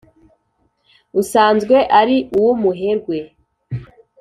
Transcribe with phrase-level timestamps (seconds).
[1.21, 3.17] usanzwe ari uw’umuherwe